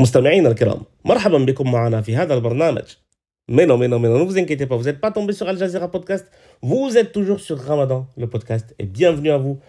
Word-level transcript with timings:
مستمعينا 0.00 0.48
الكرام 0.48 0.80
مرحبا 1.04 1.38
بكم 1.38 1.72
معنا 1.72 2.02
في 2.02 2.16
هذا 2.16 2.34
البرنامج 2.34 2.84
Mais 3.48 3.64
non, 3.64 3.78
mais 3.78 3.86
non, 3.86 4.00
mais 4.00 4.08
non, 4.08 4.18
ne 4.18 4.24
vous 4.24 4.38
inquiétez 4.38 4.66
pas, 4.66 4.74
vous 4.74 4.86
n'êtes 4.86 5.00
pas 5.00 5.12
tombé 5.12 5.32
sur 5.32 5.48
Al 5.48 5.56
Jazeera 5.56 5.88
Podcast, 5.88 6.26
vous 6.62 6.98
êtes 6.98 7.12
toujours 7.12 7.38
sur 7.38 7.56
Ramadan, 7.56 8.08
le 8.16 8.26
podcast, 8.26 8.74
et 8.80 8.86
bienvenue 8.86 9.30
à 9.30 9.38
vous 9.38 9.60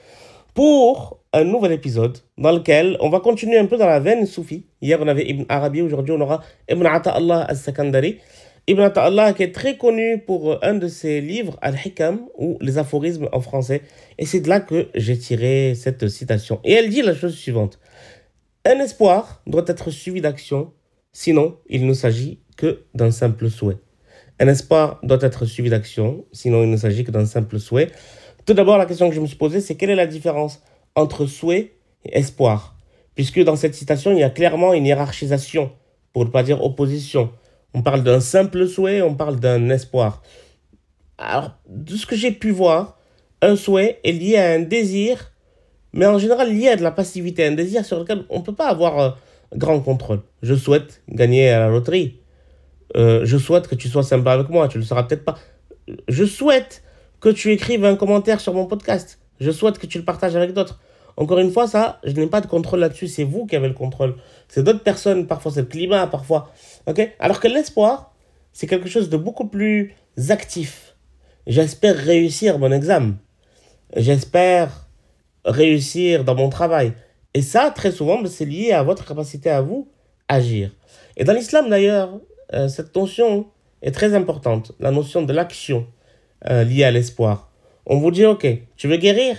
pour 0.55 1.19
un 1.31 1.43
nouvel 1.43 1.73
épisode 1.73 2.17
dans 2.39 2.51
lequel 2.51 2.97
on 3.01 3.09
va 3.09 3.19
continuer 3.19 3.59
un 3.59 3.67
peu 3.67 3.77
dans 3.77 3.85
la 3.85 3.99
veine 3.99 4.25
soufie. 4.25 4.65
Hier, 4.81 4.97
on 4.99 5.07
avait 5.07 5.29
Ibn 5.29 5.43
Arabi, 5.49 5.83
aujourd'hui, 5.83 6.15
on 6.17 6.21
aura 6.21 6.41
Ibn 6.67 6.83
Ata'Allah 6.87 7.41
al-Sakandari. 7.41 8.17
Ibn 8.65 8.81
Ata'Allah 8.81 9.33
qui 9.33 9.43
est 9.43 9.53
très 9.53 9.77
connu 9.77 10.23
pour 10.25 10.57
un 10.63 10.73
de 10.73 10.87
ses 10.87 11.21
livres, 11.21 11.59
Al-Hikam, 11.61 12.21
ou 12.39 12.57
les 12.59 12.79
aphorismes 12.79 13.29
en 13.31 13.41
français. 13.41 13.83
Et 14.17 14.25
c'est 14.25 14.39
de 14.39 14.49
là 14.49 14.59
que 14.59 14.87
j'ai 14.95 15.19
tiré 15.19 15.75
cette 15.75 16.07
citation. 16.07 16.59
Et 16.63 16.73
elle 16.73 16.89
dit 16.89 17.03
la 17.03 17.13
chose 17.13 17.35
suivante. 17.35 17.77
Un 18.64 18.78
espoir 18.78 19.42
doit 19.48 19.64
être 19.66 19.90
suivi 19.90 20.20
d'action, 20.20 20.72
sinon 21.12 21.58
il 21.68 21.84
ne 21.84 21.94
s'agit 21.94 22.38
que 22.56 22.84
d'un 22.94 23.10
simple 23.10 23.50
souhait. 23.50 23.78
Un 24.38 24.46
espoir 24.46 25.00
doit 25.02 25.18
être 25.20 25.46
suivi 25.46 25.68
d'action, 25.68 26.24
sinon 26.30 26.62
il 26.62 26.70
ne 26.70 26.76
s'agit 26.76 27.02
que 27.02 27.10
d'un 27.10 27.26
simple 27.26 27.58
souhait. 27.58 27.90
Tout 28.46 28.54
d'abord, 28.54 28.78
la 28.78 28.86
question 28.86 29.08
que 29.08 29.16
je 29.16 29.20
me 29.20 29.26
suis 29.26 29.36
posée, 29.36 29.60
c'est 29.60 29.74
quelle 29.74 29.90
est 29.90 29.96
la 29.96 30.06
différence 30.06 30.62
entre 30.94 31.26
souhait 31.26 31.72
et 32.04 32.16
espoir? 32.16 32.76
Puisque 33.16 33.42
dans 33.42 33.56
cette 33.56 33.74
citation, 33.74 34.12
il 34.12 34.18
y 34.18 34.22
a 34.22 34.30
clairement 34.30 34.74
une 34.74 34.86
hiérarchisation, 34.86 35.72
pour 36.12 36.24
ne 36.24 36.30
pas 36.30 36.44
dire 36.44 36.62
opposition. 36.62 37.32
On 37.74 37.82
parle 37.82 38.04
d'un 38.04 38.20
simple 38.20 38.68
souhait, 38.68 39.02
on 39.02 39.16
parle 39.16 39.40
d'un 39.40 39.70
espoir. 39.70 40.22
Alors, 41.18 41.58
de 41.68 41.96
ce 41.96 42.06
que 42.06 42.14
j'ai 42.14 42.30
pu 42.30 42.52
voir, 42.52 42.96
un 43.40 43.56
souhait 43.56 43.98
est 44.04 44.12
lié 44.12 44.36
à 44.36 44.52
un 44.52 44.60
désir 44.60 45.31
mais 45.92 46.06
en 46.06 46.18
général 46.18 46.54
lié 46.54 46.68
à 46.68 46.76
de 46.76 46.82
la 46.82 46.90
passivité, 46.90 47.46
un 47.46 47.52
désir 47.52 47.84
sur 47.84 47.98
lequel 47.98 48.24
on 48.30 48.38
ne 48.38 48.44
peut 48.44 48.54
pas 48.54 48.68
avoir 48.68 48.98
euh, 48.98 49.10
grand 49.54 49.80
contrôle. 49.80 50.20
Je 50.42 50.54
souhaite 50.54 51.02
gagner 51.08 51.50
à 51.50 51.60
la 51.60 51.68
loterie. 51.68 52.18
Euh, 52.96 53.22
je 53.24 53.38
souhaite 53.38 53.68
que 53.68 53.74
tu 53.74 53.88
sois 53.88 54.02
sympa 54.02 54.32
avec 54.32 54.48
moi, 54.48 54.68
tu 54.68 54.78
ne 54.78 54.82
le 54.82 54.86
seras 54.86 55.02
peut-être 55.04 55.24
pas. 55.24 55.38
Je 56.08 56.24
souhaite 56.24 56.82
que 57.20 57.28
tu 57.28 57.50
écrives 57.52 57.84
un 57.84 57.96
commentaire 57.96 58.40
sur 58.40 58.54
mon 58.54 58.66
podcast. 58.66 59.18
Je 59.40 59.50
souhaite 59.50 59.78
que 59.78 59.86
tu 59.86 59.98
le 59.98 60.04
partages 60.04 60.36
avec 60.36 60.52
d'autres. 60.52 60.80
Encore 61.16 61.38
une 61.38 61.50
fois, 61.50 61.66
ça, 61.66 62.00
je 62.04 62.12
n'ai 62.12 62.26
pas 62.26 62.40
de 62.40 62.46
contrôle 62.46 62.80
là-dessus. 62.80 63.08
C'est 63.08 63.24
vous 63.24 63.46
qui 63.46 63.56
avez 63.56 63.68
le 63.68 63.74
contrôle. 63.74 64.16
C'est 64.48 64.62
d'autres 64.62 64.82
personnes, 64.82 65.26
parfois 65.26 65.52
c'est 65.52 65.60
le 65.60 65.66
climat, 65.66 66.06
parfois. 66.06 66.52
ok? 66.86 67.10
Alors 67.18 67.40
que 67.40 67.48
l'espoir, 67.48 68.14
c'est 68.52 68.66
quelque 68.66 68.88
chose 68.88 69.08
de 69.08 69.16
beaucoup 69.16 69.46
plus 69.46 69.94
actif. 70.28 70.96
J'espère 71.46 71.96
réussir 71.96 72.58
mon 72.58 72.70
examen. 72.70 73.14
J'espère 73.96 74.81
réussir 75.44 76.24
dans 76.24 76.34
mon 76.34 76.48
travail. 76.48 76.92
Et 77.34 77.42
ça, 77.42 77.70
très 77.70 77.90
souvent, 77.90 78.20
c'est 78.26 78.44
lié 78.44 78.72
à 78.72 78.82
votre 78.82 79.06
capacité 79.06 79.50
à 79.50 79.60
vous 79.60 79.88
agir. 80.28 80.70
Et 81.16 81.24
dans 81.24 81.32
l'islam, 81.32 81.68
d'ailleurs, 81.68 82.20
euh, 82.52 82.68
cette 82.68 82.94
notion 82.94 83.46
est 83.82 83.92
très 83.92 84.14
importante, 84.14 84.72
la 84.80 84.90
notion 84.90 85.22
de 85.22 85.32
l'action 85.32 85.86
euh, 86.48 86.64
liée 86.64 86.84
à 86.84 86.90
l'espoir. 86.90 87.50
On 87.86 87.98
vous 87.98 88.10
dit, 88.10 88.24
ok, 88.24 88.46
tu 88.76 88.88
veux 88.88 88.96
guérir? 88.96 89.36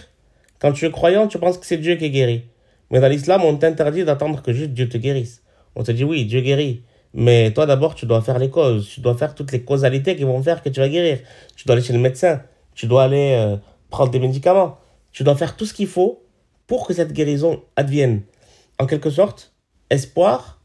Quand 0.60 0.72
tu 0.72 0.86
es 0.86 0.92
croyant, 0.92 1.28
tu 1.28 1.38
penses 1.38 1.58
que 1.58 1.66
c'est 1.66 1.78
Dieu 1.78 1.96
qui 1.96 2.10
guérit. 2.10 2.44
Mais 2.90 3.00
dans 3.00 3.08
l'islam, 3.08 3.44
on 3.44 3.56
t'interdit 3.58 4.04
d'attendre 4.04 4.42
que 4.42 4.54
juste 4.54 4.72
Dieu 4.72 4.90
te 4.90 4.98
guérisse. 4.98 5.42
On 5.76 5.84
te 5.84 5.92
dit, 5.92 6.04
oui, 6.04 6.26
Dieu 6.26 6.42
guérit. 6.42 6.84
Mais 7.14 7.52
toi, 7.52 7.66
d'abord, 7.66 7.96
tu 7.96 8.06
dois 8.06 8.22
faire 8.22 8.40
les 8.40 8.50
causes. 8.50 8.88
Tu 8.88 9.00
dois 9.00 9.16
faire 9.16 9.36
toutes 9.36 9.52
les 9.52 9.62
causalités 9.62 10.16
qui 10.16 10.24
vont 10.24 10.42
faire 10.42 10.62
que 10.62 10.70
tu 10.70 10.80
vas 10.80 10.90
guérir. 10.90 11.20
Tu 11.56 11.66
dois 11.66 11.76
aller 11.76 11.84
chez 11.84 11.94
le 11.94 12.00
médecin. 12.00 12.42
Tu 12.76 12.88
dois 12.88 13.04
aller 13.04 13.34
euh, 13.38 13.58
prendre 13.90 14.12
des 14.12 14.20
médicaments. 14.20 14.78
Tu 15.14 15.24
dois 15.24 15.36
faire 15.36 15.56
tout 15.56 15.66
ce 15.66 15.74
qu'il 15.74 15.88
faut 15.88 16.24
pour 16.68 16.88
que 16.88 16.94
cette 16.94 17.14
guérison 17.14 17.64
advienne. 17.76 18.24
En 18.80 18.86
quelque 18.86 19.10
sorte, 19.10 19.54
espoir 19.90 20.60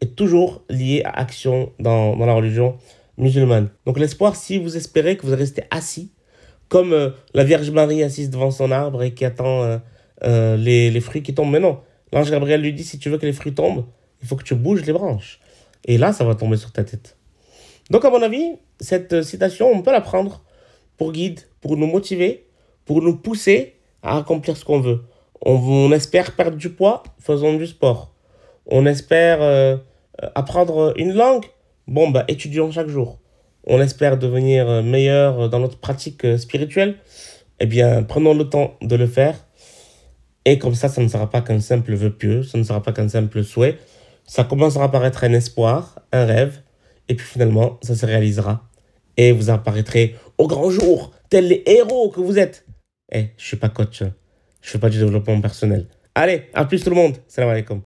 est 0.00 0.16
toujours 0.16 0.62
lié 0.68 1.02
à 1.04 1.10
action 1.10 1.72
dans, 1.78 2.16
dans 2.16 2.26
la 2.26 2.34
religion 2.34 2.76
musulmane. 3.16 3.68
Donc 3.86 3.98
l'espoir, 3.98 4.36
si 4.36 4.58
vous 4.58 4.76
espérez 4.76 5.16
que 5.16 5.26
vous 5.26 5.34
restez 5.34 5.62
assis, 5.70 6.12
comme 6.68 6.92
euh, 6.92 7.10
la 7.34 7.44
Vierge 7.44 7.70
Marie 7.70 8.02
assise 8.02 8.30
devant 8.30 8.50
son 8.50 8.70
arbre 8.70 9.02
et 9.02 9.14
qui 9.14 9.24
attend 9.24 9.62
euh, 9.62 9.78
euh, 10.24 10.56
les, 10.56 10.90
les, 10.90 11.00
fruits 11.00 11.22
qui 11.22 11.34
tombent. 11.34 11.50
Mais 11.50 11.60
non, 11.60 11.80
l'ange 12.12 12.30
Gabriel 12.30 12.60
lui 12.60 12.72
dit, 12.72 12.84
si 12.84 12.98
tu 12.98 13.08
veux 13.08 13.18
que 13.18 13.26
les 13.26 13.32
fruits 13.32 13.54
tombent, 13.54 13.86
il 14.22 14.28
faut 14.28 14.36
que 14.36 14.44
tu 14.44 14.54
bouges 14.54 14.84
les 14.84 14.92
branches. 14.92 15.40
Et 15.84 15.98
là, 15.98 16.12
ça 16.12 16.24
va 16.24 16.34
tomber 16.34 16.56
sur 16.56 16.72
ta 16.72 16.84
tête. 16.84 17.16
Donc 17.90 18.04
à 18.04 18.10
mon 18.10 18.22
avis, 18.22 18.56
cette 18.80 19.22
citation, 19.22 19.70
on 19.72 19.82
peut 19.82 19.92
la 19.92 20.00
prendre 20.00 20.42
pour 20.96 21.12
guide, 21.12 21.40
pour 21.60 21.76
nous 21.76 21.86
motiver 21.86 22.47
pour 22.88 23.02
nous 23.02 23.16
pousser 23.16 23.74
à 24.02 24.16
accomplir 24.16 24.56
ce 24.56 24.64
qu'on 24.64 24.80
veut. 24.80 25.02
On, 25.42 25.92
espère 25.92 26.34
perdre 26.34 26.56
du 26.56 26.70
poids, 26.70 27.04
faisons 27.20 27.54
du 27.54 27.66
sport. 27.66 28.14
On 28.66 28.86
espère 28.86 29.40
euh, 29.42 29.76
apprendre 30.34 30.94
une 30.96 31.12
langue, 31.12 31.44
bon, 31.86 32.08
bah, 32.10 32.24
étudions 32.26 32.72
chaque 32.72 32.88
jour. 32.88 33.18
On 33.66 33.80
espère 33.80 34.16
devenir 34.16 34.82
meilleur 34.82 35.50
dans 35.50 35.60
notre 35.60 35.78
pratique 35.78 36.26
spirituelle, 36.38 36.96
eh 37.60 37.66
bien, 37.66 38.02
prenons 38.02 38.32
le 38.32 38.48
temps 38.48 38.74
de 38.80 38.96
le 38.96 39.06
faire. 39.06 39.36
Et 40.46 40.58
comme 40.58 40.74
ça, 40.74 40.88
ça 40.88 41.02
ne 41.02 41.08
sera 41.08 41.28
pas 41.28 41.42
qu'un 41.42 41.60
simple 41.60 41.92
vœu 41.94 42.10
pieux, 42.10 42.42
ça 42.42 42.56
ne 42.56 42.62
sera 42.62 42.82
pas 42.82 42.92
qu'un 42.92 43.08
simple 43.08 43.44
souhait. 43.44 43.76
Ça 44.24 44.44
commencera 44.44 44.90
par 44.90 45.04
être 45.04 45.24
un 45.24 45.34
espoir, 45.34 45.98
un 46.10 46.24
rêve, 46.24 46.62
et 47.10 47.14
puis 47.14 47.26
finalement, 47.26 47.78
ça 47.82 47.94
se 47.94 48.06
réalisera. 48.06 48.62
Et 49.18 49.32
vous 49.32 49.50
apparaîtrez 49.50 50.14
au 50.38 50.46
grand 50.46 50.70
jour, 50.70 51.12
tels 51.28 51.48
les 51.48 51.62
héros 51.66 52.08
que 52.08 52.20
vous 52.20 52.38
êtes. 52.38 52.64
Eh, 53.12 53.28
je 53.36 53.44
suis 53.44 53.56
pas 53.56 53.68
coach. 53.68 54.02
Je 54.60 54.70
fais 54.70 54.78
pas 54.78 54.90
du 54.90 54.98
développement 54.98 55.40
personnel. 55.40 55.86
Allez, 56.14 56.48
à 56.52 56.64
plus 56.64 56.82
tout 56.82 56.90
le 56.90 56.96
monde. 56.96 57.16
Salam 57.28 57.50
alaikum. 57.50 57.76